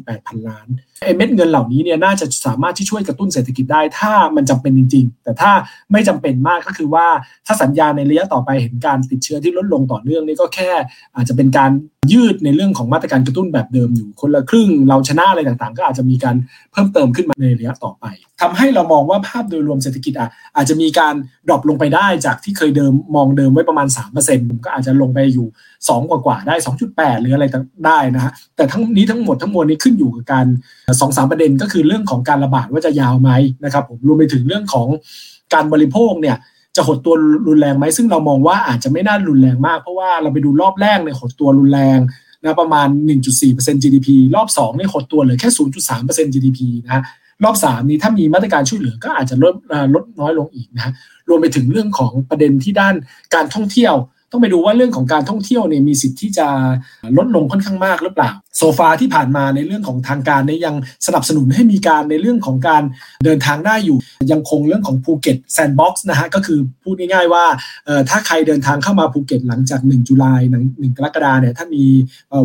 [0.00, 0.68] 38,000 ล้าน
[1.04, 5.52] ไอ้เม็ดเงินเหล่านี้เนี่ยน่าจะสามารถที่ช่วยกระตุ้นเศรษฐกิจได้ ถ้ามันจำเป็นจริง ๆ แต่ถ้า
[5.92, 7.06] ไม่จำเป็นมากก็คือว่า
[7.46, 10.70] ถ้าสัญญาในระยะต่อไปเห็นการติดเชื้อที่ลดลงต่อเนื่องนี่ก็แค่
[11.16, 11.70] อาจจะเป็นการ
[12.12, 16.36] ยืดในเรื่องของมาตรการกระตุ้นแบบเดิมอยู่คนละครึ่งเราชนะอะไรต่างๆ ก็อาจจะมีการ
[16.72, 18.04] เพิ่มเติมขึ้นมาในระยะต่อไป
[18.40, 21.14] ทำให้เรามองว่าภาพโดยรวมเศรษฐกิจอะอาจจะมีการ
[21.48, 23.88] ดรอปลงไปได้จากที่เคยเดิมมองเดิมไว้ประมาณ
[24.26, 25.46] 3%ก็อาจจะลงไปอยู่
[25.80, 26.54] 2 กว่าๆได้
[26.88, 27.44] 2.8 หรืออะไร
[27.86, 30.46] ได้นะฮะแต่ทั้งนี้ทั้งหมดทั้งมวลนี้ขึ้นอยู่กับการ
[31.00, 33.30] สอสประเด็นก็คือเรื่องของการระบาดว่าจะยาวไหม
[33.64, 34.88] นะครับผมรวมไปถึงเรื่องของ
[35.54, 36.36] การบริโภคเนี่ย
[36.76, 37.14] จะหดตัว
[37.48, 41.98] รุนแรงไหมซึ่งเรามองว่าอาจจะไม่น่ารุนแรงมาก เพราะว่าเราไปดูรอบแรกเนี่ยหดตัวรุนแรง
[42.42, 42.88] นะประมาณ
[43.36, 45.50] 1.4% GDP รอบ2เนี่ยหดตัวเหลือแค่
[45.92, 47.02] 0.3% GDP นะ
[47.44, 49.54] รอบ3นี้ถ้ามีมาตรการช่วยเหลือก็อาจจะลด
[49.94, 50.92] ลดน้อยลงอีกนะ
[51.28, 52.94] รวมไปถึงเรื่องของประเด็นที่ด้าน
[53.34, 53.94] การท่องเที่ยว
[54.32, 56.46] ต้องไปดูว่าเรื่องของการท่องเที่ยวเนี่ยมีสิทธิ์ที่จะ
[57.16, 60.74] ลดลงค่อนข้างมากหรือเปล่า so far ที่ผ่านมาในเรื่องของทางการเนี่ยยัง
[61.06, 62.82] สนับสนุนให้มีการในเรื่องของการ
[63.24, 63.98] เดินทางได้อยู่
[64.32, 67.44] ยังคงเรื่องของภูเก็ต sandbox นะฮะก็คือพูดง่ายๆว่า
[68.08, 71.84] ถ้าใครเดินทางเข้ามาภูเก็ตหลังจาก 1 July หนึ่งกรกฎาเนี่ยถ้ามี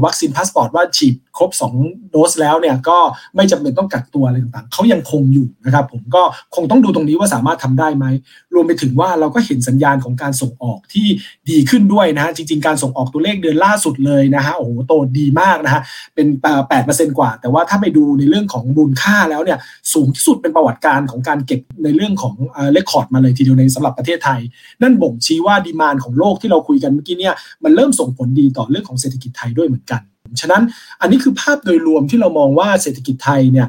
[0.04, 2.98] vaccine passport ว่าฉีดครบ 2 โดสแล้วเนี่ยก็
[3.36, 6.24] ไม่จำเป็นต้องกักตัวอะไรต่างๆเขายังคงอยู่นะครับผมก็
[6.56, 8.06] คงต้องดูตรงนี้ว่าสามารถทำได้ไหม
[8.56, 11.08] รวมไปถึงว่าเราก็เห็นสัญญาณของการส่งออกที่
[11.50, 15.82] ดีขึ้นด้วยนะฮะจริง ๆ การส่งออกตัวเลขเดือนล่าสุดเลยนะฮะโอ้โหโตดีมากนะฮะ
[16.16, 16.28] เป็น
[16.70, 19.60] แปดเปอร์เซ็นต์กว่า แต่ว่าถ้าไปดูในเรื่องของมูลค่าแล้วเนี่ย
[19.94, 22.36] สูงที่สุดเป็นประวัติการณ์ของการเก็บในเรื่องของ
[22.72, 24.40] record มาเลยทีเดียวในสำหรับประเทศไทย
[24.82, 30.02] นั่นบ่งชี้ว่า demand ของโลกที่เราคุยกันเมื่อกี้เนี่ยมันเริ่มส่งผลดีต่อเรื่องของเศรษฐกิจไทยด้วยเหมือนกัน
[30.42, 30.64] ฉะนั้น
[31.02, 33.68] อันนี้คือภาพโดยรวมที่เรามองว่าเศรษฐกิจไทยเนี่ย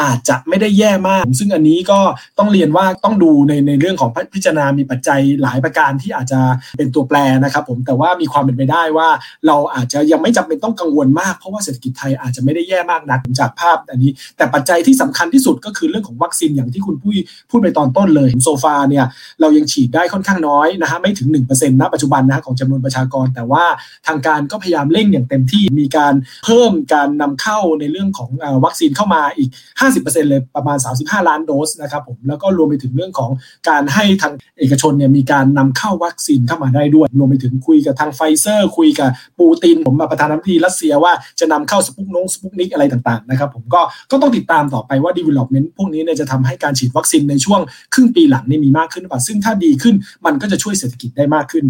[0.10, 2.00] าจจะไม่ได้แย่มาก ซึ่งอันนี้ก็
[2.38, 6.40] ต้องเรียนว่าต้องดูในในเรื่องของพิจารณา มีปัจจัยหลายประการที่อาจจะ
[6.76, 9.08] เป็นตัวแปรนะครับผมแต่ว่ามีความเป็นไปได้ว่า
[9.46, 17.12] เราอาจจะยังไม่จำเป็นต้องกังวลมากเพราะว่าเศรษฐกิจไทยอาจจะไม่ได้แย่มากนักจากภาพอันนี้ แต่ปัจจัยที่สำคัญที่สุดก็คือเรื่องของวัคซีนอย่างที่คุณพูด
[17.50, 19.04] พูดไปตอนต้นเลยโซฟาเนี่ย
[19.40, 23.64] เรายังฉีดได้ค่อนข้างน้อยนะฮะไม่ถึง1%ณปัจจุบันนะของจำนวนประชากร แต่ว่า
[24.06, 28.30] ทางการก็พยายามเร่งอย่างเต็มที่มีการเพิ่มการนำเข้าในเรื่องของ
[28.64, 29.50] วัคซีนเข้ามาอีก
[29.94, 33.30] 50%เลยประมาณ 35 ล้านโดสนะครับผมแล้วก็รวมไปถึงเรื่องของ
[33.68, 47.60] การให้ทางเอกชนเนี่ยมีการนำเข้าวัคซีนเข้ามาได้ด้วย รวมไปถึงคุยกับทางไฟเซอร์ คุยกับปูติน ผมมาประธานาธิบดีรัสเซียว่าจะนำเข้าสปุกนงสปุกนิกอะไรต่างๆนะครับผมก็ก็ต้องติดตามต่อไปว่า development พวกนี้เนี่ยจะทำให้การฉีดวัคซีนในช่วง
[47.94, 49.94] ครึ่งปีหลังนี่มีมากขึ้นหรือเปล่าซึ่งถ้าดีขึ้น
[50.26, 51.64] มันก็จะช่วยเศรษฐกิจได้มากขึ้น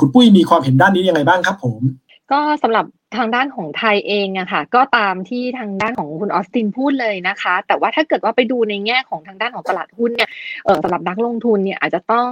[0.00, 1.80] คุณปุ้ยมีความเห็นด้านนี้ยังไงบ้างครับผม
[2.32, 2.84] ก็สำหรับ
[3.16, 10.30] ทางด้านของไทยเองอะค่ะ ก็ตามที่ทางด้านของคุณออสตินพูดเลยนะคะ แต่ว่าถ้าเกิดว่าไปดูในแง่ของทางด้านของตลาดหุ้นเนี่ย
[10.82, 12.30] สำหรับนักลงทุนเนี่ยอาจจะต้อง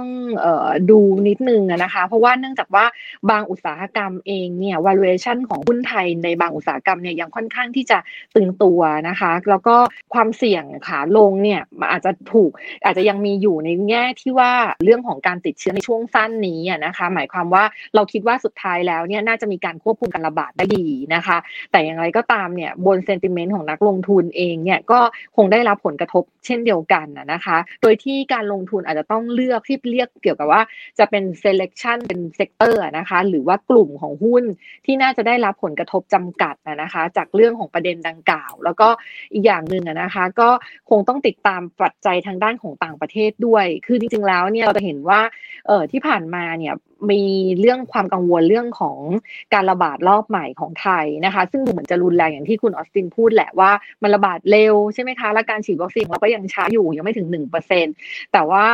[0.91, 2.85] ดูนิดนึงนะคะ เพราะว่าเนื่องจากว่า
[3.29, 7.97] บางอุตสาหกรรมเองเนี่ย valuation ของหุ้นไทยในบางอุตสาหกรรมเนี่ยยังค่อนข้างที่จะ
[8.35, 9.75] ตึงตัวนะคะ แล้วก็
[10.13, 11.61] ความเสี่ยงขาลงเนี่ย
[11.91, 12.51] อาจจะถูก
[12.85, 14.51] อาจจะยังมีอยู่ในแง่ที่ว่า
[14.83, 17.63] เรื่องของการติดเชื้อในช่วงสั้นนี้นะคะ หมายความว่า
[17.95, 21.37] เราคิดว่าสุดท้ายแล้วเนี่ยน่าจะมีการควบคุมการระบาดได้ดีนะคะ
[21.71, 24.99] แต่อย่างไรก็ตามเนี่ยบน sentiment ของนักลงทุนเองเนี่ยก็
[25.35, 30.61] คงได้รับผลกระทบเช่นเดียวกันนะคะ โดยที่การลงทุนอาจจะต้องเลือกที่เรียกเกี่ยวกับว่า
[30.99, 34.43] จะเป็น selection เป็น sector นะคะหรือว่ากลุ่มของหุ้น
[34.85, 38.87] ที่น่าจะได้รับผลกระทบจำกัดนะคะ จากเรื่องของประเด็นดังกล่าว แล้วก็
[39.33, 40.49] อีกอย่างหนึ่งนะคะ ก็
[40.89, 45.21] คงต้องติดตามปัจจัยทางด้านของต่างประเทศด้วย คือจริงๆแล้วเนี่ยเราจะเห็นว่า
[45.67, 46.73] เออที่ผ่านมาเนี่ย
[47.11, 47.23] มี
[47.59, 48.97] เรื่องความกังวลเรื่องของ
[49.53, 53.71] การระบาดรอบใหม่ของไทยนะคะ ซึ่งดูเหมือนจะรุนแรงอย่างที่คุณออสตินพูดแหละว่า
[54.03, 57.85] มันระบาดเร็วใช่ไหมคะ และการฉีดวัคซีนเราก็ยังช้าอยู่ยังไม่ถึงหนึ่งเปอร์เซ็น
[58.33, 58.65] แต่ว่า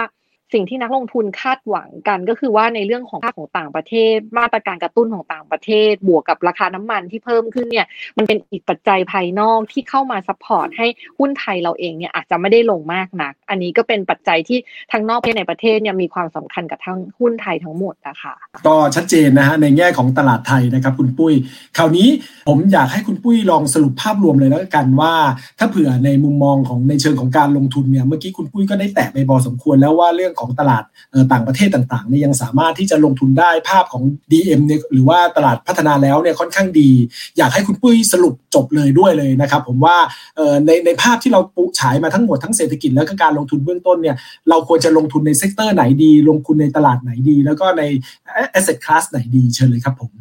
[0.53, 7.87] สิ่งที่นักลงทุนคาดหวังกันก็คือว่าในเรื่องของภาคของต่างประเทศ มาตรการกระตุ้นของต่างประเทศ บวกกับราคาน้ำมันที่เพิ่มขึ้นเนี่ย
[8.17, 10.87] มันเป็นอีกปัจจัยภายนอกที่เข้ามา support ให้
[11.19, 14.59] หุ้นไทยเราเองเนี่ยอาจจะไม่ได้ลงมากนัก อันนี้ก็เป็นปัจจัยที่
[14.91, 18.33] ทั้งนอกประในประเทศเนี่ยมีความสำคัญกับทั้งหุ้นไทยทั้งหมดนะคะ
[18.67, 21.33] ก็ชัดเจนนะฮะในแง่ของตลาดไทยนะครับคุณปุ้ย
[21.77, 22.07] คราวนี้
[22.47, 25.13] ผมอยากให้คุณปุ้ยลองสรุปภาพรวมเลยแล้วกันว่า
[25.59, 30.83] ถ้าเผื่อในมุมมองของในเชิงของการลงทุนเนี่ยเมื่อกี้คุณปุ้ยก็ได้แตะไปพอสมควรแล้วว่าเรื่องของตลาด
[31.31, 36.91] ต่างประเทศต่างๆเนี่ยยังสามารถที่จะลงทุนได้ภาพของ DM เนี่ยหรือว่าตลาดพัฒนาแล้วเนี่ยค่อนข้างดี
[37.37, 39.97] อยากให้คุณปุ้ยสรุปจบเลยด้วยเลยนะครับผมว่า
[40.65, 44.15] ในในภาพที่เราปุ้ยฉายมาทั้งหมดทั้งเศรษฐกิจแล้วก็การลงทุนเบื้องต้นเนี่ย
[44.49, 47.83] เราควรจะลงทุนใน sector ไหนดี ลงทุนในตลาดไหนดี แล้วก็ใน
[48.57, 50.11] asset class ไหนดีเชิญเลยครับผม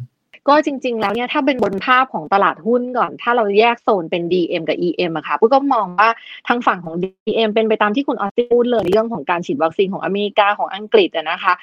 [0.47, 6.09] ก็จริง ๆ แล้วเนี่ยถ้าเป็นบนภาพของตลาดหุ้นก่อน ถ้าเราแยกโซนเป็น DM กับ EM อะค่ะปุ้ยก็มองว่า
[6.47, 11.53] ทางฝั่งของ DM เป็นไปตามที่คุณออสตินพูดเลยเรื่องของการฉีดวัคซีนของอเมริกาของอังกฤษอะนะคะ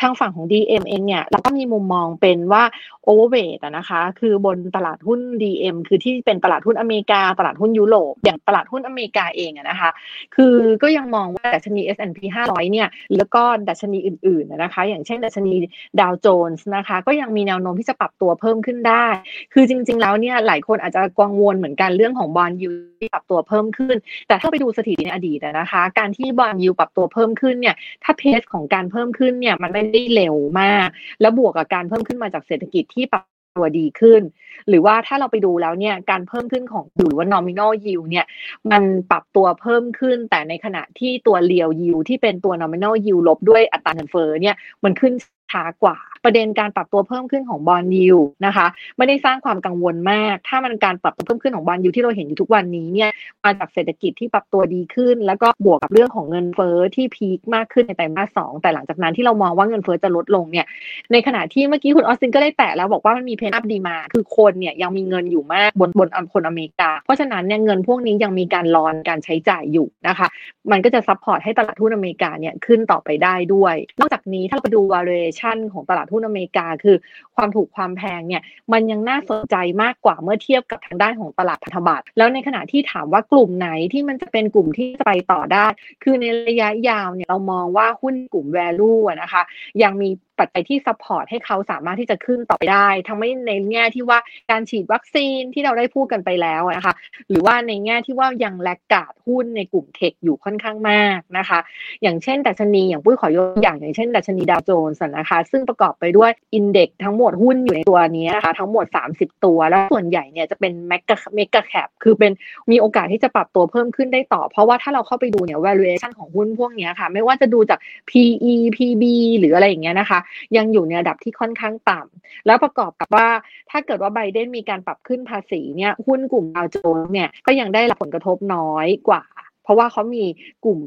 [0.00, 2.62] ทางฝั่งของ DM เองเนี่ยเราก็มีมุมมองเป็นว่า
[3.06, 9.90] overweight นะคะ คือบนตลาดหุ้น DM คือที่เป็นตลาดหุ้นอเมริกา ตลาดหุ้นยุโรปอย่างตลาดหุ้นอเมริกาเองอะนะคะ
[10.36, 15.52] คือก็ยังมองว่าดัชนี S&P 500 เนี่ยแล้วก็ดัชนีอื่นๆนะคะ อย่างเช่นดัชนี
[16.00, 19.06] ดาวโจนส์นะคะ ก็ยังมีแนวโน้มที่จะปรับตัวเพิ่มขึ้นได้
[19.52, 22.68] คือจริง ๆ แล้วเนี่ยหลายคนอาจจะกังวลเหมือนกันเรื่องของบอลยู
[23.00, 23.96] ที่ปรับตัวเพิ่มขึ้น
[24.28, 30.88] แต่ถ้าไปดูสถิติในอดีตนะคะ การที่บอลยูปรับตัวเพิ่มขึ้นเนี่ย ถ้าเพสของการเพิ่มขึ้นเนี่ยมันไม่ได้เร็วมาก
[31.20, 33.24] แล้วบวกกับการเพิ่มขึ้นมาจากเศรษฐกิจที่ปรับ
[33.56, 34.22] ตัวดีขึ้น
[34.68, 38.26] หรือว่าถ้าเราไปดูแล้วเนี่ยการเพิ่มขึ้นของหรือว่า nominal yield เนี่ย
[38.70, 45.12] มันปรับตัวเพิ่มขึ้น แต่ในขณะที่ตัว real yield ที่เป็นตัว nominal yield ลบด้วยอัตราเงินเฟ้อเนี่ยมันขึ้น
[45.50, 53.10] ช้ากว่า ประเด็นการปรับตัวเพิ่มขึ้นของบอลยูนะคะ ไม่ได้สร้างความกังวลมาก ถ้ามันการปรับตัวเพิ่มขึ้นของบอลยูที่เราเห็นอยู่ทุกวันนี้เนี่ย
[53.44, 60.66] มาจากเศรษฐกิจที่ปรับตัวดีขึ้น แล้วก็บวกกับเรื่องของเงินเฟ้อที่ peak มากขึ้นในไตรมาสสองแต่หลังจากนั้นที่เรามองว่าเงินเฟ้อจะลดลงเนี่ย
[61.12, 70.28] ในขณะที่เมื่อกี้คุณออสตินก็ได้แตะแล้วบอกว่ามันมี pent-up demand คือคนเนี่ยยังมีเงินอยู่มากบนบนคนอเมริกา เพราะฉะนั้นเนี่ยเงินพวกนี้ยังมีการรอการใช้จ่ายอยู่นะคะ
[70.70, 75.37] มันก็จะ support ให้ตลาดหุ้นอเมริกาเนี่ยขึ้นต่อไปได้ด้วย นอกจากนี้ถ้าเราไปดู valuation
[75.72, 76.96] ของตลาดหุ้นอเมริกา คือ
[77.36, 85.66] ความถูกความแพงเนี่ยมันยังน่าสนใจมากกว่าเมื่อเทียบกับทางด้านของตลาดพันธบัตรแล้วในขณะที่ถามว่ากลุ่มไหนที่มันจะเป็นกลุ่มที่จะไปต่อได้
[86.02, 89.42] คือในระยะยาวเนี่ยเรามองว่าหุ้นกลุ่ม value นะคะ
[89.82, 94.18] ยังมี ปัจจัยที่ support ให้เขาสามารถที่จะขึ้นต่อไปได้ ทั้งไม่ในแง่ที่ว่า
[94.50, 96.94] การฉีดวัคซีนที่เราได้พูดกันไปแล้วนะคะ
[97.28, 101.58] หรือว่าในแง่ที่ว่ายัง laggard หุ้นในกลุ่ม tech อยู่ค่อนข้างมากนะคะ
[102.02, 112.32] อย่างเช่นดัชนีอย่างปุ้ยขอยกอย่างอย่างเช่นดัชนีดาวโจนส์นะคะ ซึ่งประกอบไปด้วย index ทั้งหมดหุ้นอยู่ในตัวนี้นะคะ ทั้งหมด 30 ตัว แล้วส่วนใหญ่เนี่ยจะเป็นแมกกา mega cap คือเป็น
[112.70, 117.78] มีโอกาสที่จะปรับตัวเพิ่มขึ้นได้ต่อ เพราะว่าถ้าเราเข้าไปดูเนี่ย valuation ของหุ้นพวกนี้ค่ะ ไม่ว่าจะดูจาก
[118.10, 119.04] PE PB
[119.38, 120.18] หรืออะไรอย่างเงี้ยนะคะ
[120.56, 123.28] ยังอยู่ในระดับที่ค่อนข้างต่ำแล้วประกอบกับว่า
[123.70, 129.22] ถ้าเกิดว่าไบเดนมีการปรับขึ้นภาษีเนี่ยหุ้นกลุ่มดาวโจนส์เนี่ยก็ยังได้รับผลกระทบน้อยกว่า
[129.68, 130.24] เพราะว่าเขามี
[130.64, 130.80] กลุ่ม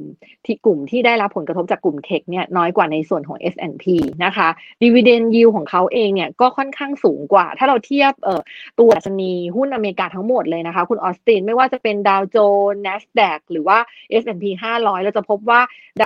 [0.45, 3.85] ที่กลุ่มที่ได้รับผลกระทบจากกลุ่ม tech เนี่ยน้อยกว่าในส่วนของ S&P
[4.25, 4.47] นะคะ
[4.81, 8.41] ดีเวเดนยิวของเขาเองเนี่ยก็ค่อนข้างสูงกว่า ถ้าเราเทียบเอ่อ
[8.79, 12.37] ตัวดัชนีหุ้นอเมริกาทั้งหมดเลยนะคะ คุณออสตินไม่ว่าจะเป็นดาวโจ
[12.71, 13.77] นส์ NASDAQ หรือว่า
[14.21, 14.45] S&P
[14.77, 15.61] 500 เราจะพบว่า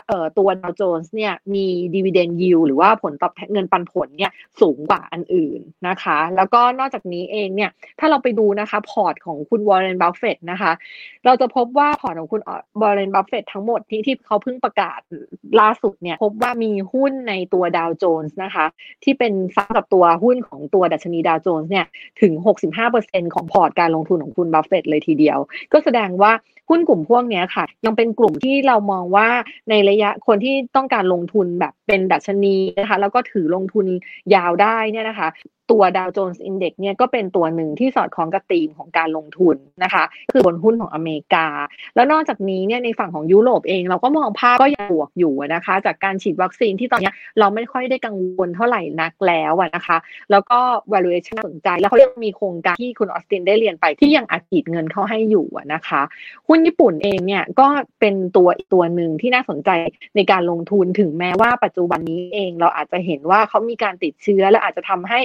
[0.08, 10.72] เอ่อตัวดาวโจนส์เนี่ยมีดีเวเดนยิวหรือว่าผลตอบแทนเงินปันผลเนี่ยสูงกว่าอันอื่นนะคะ แล้วก็นอกจากนี้เองเนี่ยถ้าเราไปดูนะคะพอร์ตของคุณวอร์เรนบัฟเฟตนะคะ
[11.26, 12.42] เราจะพบว่าพอร์ตของคุณ
[12.82, 15.00] วอร์เรนบัฟเฟตทั้งหมดที่ที่เขาเพิ่งประกาศ
[15.60, 18.66] ล่าสุดเนี่ยพบว่ามีหุ้นในตัวดาวโจนส์นะคะ
[19.04, 21.86] ที่เป็นซ้ำกับตัวหุ้นของตัวดัชนีดาวโจนส์เนี่ย
[22.22, 22.34] ถึง
[22.86, 25.38] 65%ของพอร์ตการลงทุนของคุณบัฟเฟตเลยทีเดียว
[25.72, 26.32] ก็แสดงว่า
[26.70, 29.30] หุ้นกลุ่มพวกนี้ค่ะ ยังเป็นกลุ่มที่เรามองว่า
[29.70, 33.86] ในระยะคนที่ต้องการลงทุนแบบเป็นดัชนีนะคะ แล้วก็ถือลงทุน
[34.36, 35.28] ยาวได้เนี่ยนะคะ
[35.72, 41.48] ตัวดาวโจนส์ index เนี่ยก็เป็นตัวหนึ่งที่สอดคล้องกับธีมของการลงทุนนะคะ คือบนหุ้นของอเมริกา
[41.96, 49.98] แล้วนอกจากนี้เนี่ยในฝั่งของยุโรปเองเราก็มองภาพก็ยังบวกอยู่นะคะ จากการฉีดวัคซีนที่ตอนนี้เราไม่ค่อยได้กังวลเท่าไหร่นักแล้วนะคะ
[50.32, 50.60] แล้วก็
[50.94, 56.02] valuation สนใจ แล้วเขายังมีโครงการที่คุณออสตินได้เรียนไปที่ยังอัดฉีดเงินเข้าให้อยู่นะคะ
[56.48, 57.68] หุ้นญี่ปุ่นเองเนี่ยก็
[58.00, 59.70] เป็นตัวตัวหนึ่งที่น่าสนใจ
[60.16, 65.20] ในการลงทุนถึงแม้ว่าปัจจุบันนี้เองเราอาจจะเห็นว่าเขามีการติดเชื้อและอาจจะทำให้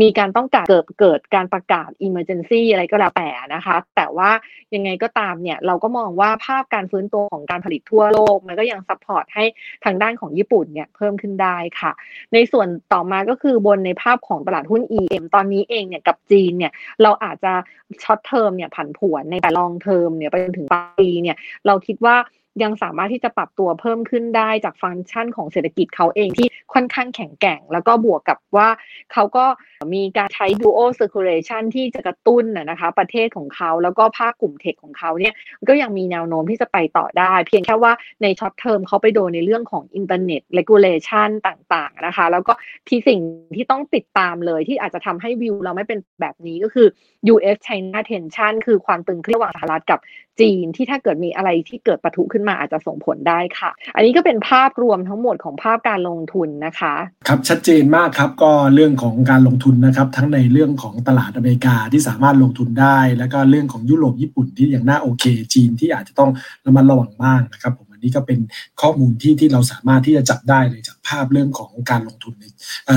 [0.00, 4.30] มีการต้องการเกิดเกิดการประกาศ emergency อะไรก็แล้วแต่นะคะ แต่ว่า
[4.74, 9.44] ยังไงก็ตามเนี่ยเราก็มองว่าภาพการฟื้นตัวของการผลิตทั่วโลก มันก็ยัง support ให้
[9.84, 11.92] ทางด้านของญี่ปุ่นเนี่ยเพิ่มขึ้นได้ค่ะ
[12.32, 16.72] ในส่วนต่อมาก็คือบนในภาพของตลาดหุ้น EM ตอนนี้เองเนี่ยกับจีนเนี่ย
[17.02, 17.52] เราอาจจะ
[18.02, 22.16] short term เนี่ยผันผวนในแต่ long term เนี่ยไปจนถึงปลายปีเนี่ยเราคิดว่า
[22.62, 28.68] ยังสามารถที่จะปรับตัวเพิ่มขึ้นได้จากฟังก์ชันของเศรษฐกิจเขาเองที่ค่อนข้างแข็งแกร่ง แล้วก็บวกกับว่า
[29.12, 29.46] เขาก็
[29.94, 35.34] มีการใช้ dual circulation ที่จะกระตุ้นนะคะประเทศของเขาแล้วก็ภาคกลุ่ม tech ของเขาเนี่ย
[35.68, 37.92] ก็ยังมีแนวโน้มที่จะไปต่อได้ เพียงแค่ว่า
[38.22, 42.52] ใน short term เขาไปโดนในเรื่องของอินเทอร์เน็ต regulation ต่างๆนะคะ แล้วก็
[42.88, 43.20] ที่สิ่ง
[43.56, 46.86] ที่ต้องติดตามเลยที่อาจจะทำให้วิวเราไม่เป็นแบบนี้ก็คือ
[47.34, 50.00] US China tension คือความตึงเครียดระหว่างสหรัฐกับ
[50.40, 56.94] จีนที่ถ้าเกิดมีอะไรที่เกิดปะทุขึ้นมาอาจจะส่งผลได้ค่ะ อันนี้ก็เป็นภาพรวมทั้งหมดของภาพการลงทุนนะคะ
[57.28, 66.30] ครับชัดเจนมากครับก็เรื่องของการลงทุนนะครับทั้งในเรื่องของตลาดอเมริกาที่สามารถลงทุนได้ แล้วก็เรื่องของยุโรปญี่ปุ่นที่อย่างน่าโอเค จีนที่อาจจะต้อง
[66.66, 68.38] ระมัดระวังบ้างนะครับผมอันนี่ก็เป็น
[68.80, 72.44] ข้อมูลที่ที่เราสามารถที่จะจับได้เลยจากภาพเรื่องของการลงทุนใน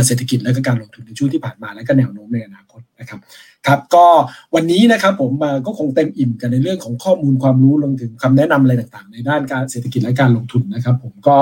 [0.06, 3.19] เศรษฐกิจและก็การลงทุนในช่วงที่ผ่านมาและก็แนวโน้มในอนาคต นะครับ
[3.67, 4.07] ครับก็
[4.55, 5.31] วันนี้นะครับผม
[5.65, 11.38] ก็คงเต็มอิ่มกันในเรื่องของข้อมูลความรู้รวมถึงคำแนะนำอะไรต่างๆ ในด้านการเศรษฐกิจและการลงทุนนะครับ ผมก็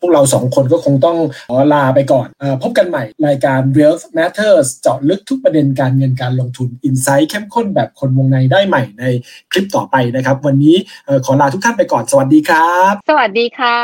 [0.00, 1.18] พวกเราสองคนก็คงต้อง
[1.50, 9.04] ขอลาไปก่อนอพบกันใหม่รายการ Wealth Matters เจาะลึกทุกประเด็นการเงินการลงทุนอินไซต์เข้มข้นแบบคนวงในได้ใหม่ใน
[9.52, 10.76] คลิปต่อไปนะครับ วันนี้
[11.24, 13.78] ขอลาทุกท่านไปก่อน สวัสดีครับ สวัสดีค่ะ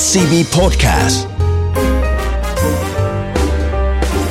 [0.00, 1.43] SCB Podcast